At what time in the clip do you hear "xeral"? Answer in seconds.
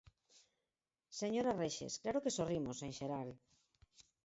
2.99-3.29